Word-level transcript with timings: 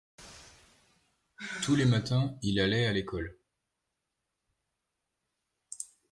tous 1.61 1.75
les 1.75 1.85
matins 1.85 2.35
il 2.41 2.59
allait 2.59 2.87
à 2.87 2.91
l'école. 2.91 3.37